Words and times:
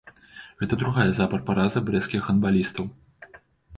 Гэта 0.61 0.73
другая 0.83 1.05
запар 1.19 1.39
параза 1.49 1.85
брэсцкіх 1.91 2.21
гандбалістаў. 2.31 2.85